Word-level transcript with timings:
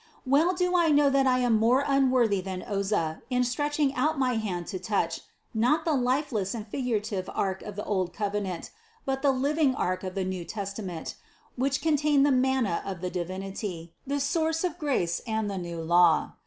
Well 0.25 0.55
do 0.55 0.75
I 0.75 0.89
know 0.89 1.11
that 1.11 1.27
I 1.27 1.37
am 1.45 1.59
more 1.59 1.83
unworthy 1.85 2.41
than 2.41 2.63
Oza 2.63 3.21
in 3.29 3.43
stretching 3.43 3.93
out 3.93 4.19
ray 4.19 4.37
hand 4.37 4.65
to 4.69 4.79
touch, 4.79 5.21
not 5.53 5.85
the 5.85 5.93
lifeless 5.93 6.55
and 6.55 6.67
fig 6.67 6.85
urative 6.87 7.29
ark 7.31 7.61
of 7.61 7.75
the 7.75 7.85
old 7.85 8.11
covenant, 8.11 8.71
but 9.05 9.21
the 9.21 9.31
living 9.31 9.75
Ark 9.75 10.03
of 10.03 10.15
the 10.15 10.25
New 10.25 10.43
Testament, 10.43 11.13
which 11.55 11.83
contained 11.83 12.25
the 12.25 12.31
manna 12.31 12.81
of 12.83 13.01
the 13.01 13.11
Di 13.11 13.25
vinity, 13.25 13.91
the 14.07 14.19
source 14.19 14.63
of 14.63 14.79
grace 14.79 15.21
and 15.27 15.51
the 15.51 15.59
New 15.59 15.79
Law. 15.83 16.31